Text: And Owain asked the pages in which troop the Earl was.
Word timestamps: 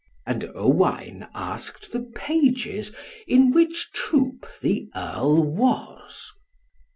And 0.25 0.45
Owain 0.55 1.27
asked 1.35 1.91
the 1.91 1.99
pages 2.15 2.91
in 3.27 3.51
which 3.51 3.91
troop 3.91 4.47
the 4.59 4.89
Earl 4.95 5.43
was. 5.43 6.33